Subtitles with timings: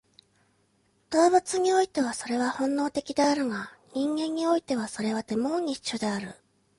[1.11, 6.33] 動物においてはそれは本能的であるが、人間においてはそれはデモーニッシュである。